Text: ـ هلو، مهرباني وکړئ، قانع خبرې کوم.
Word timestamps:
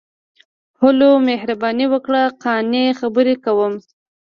ـ 0.41 0.79
هلو، 0.81 1.11
مهرباني 1.27 1.85
وکړئ، 1.93 2.23
قانع 2.43 2.85
خبرې 2.99 3.35
کوم. 3.45 3.73